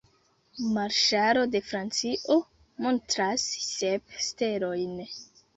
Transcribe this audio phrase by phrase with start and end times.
[0.77, 2.39] Marŝalo de Francio
[2.87, 4.99] montras sep stelojn.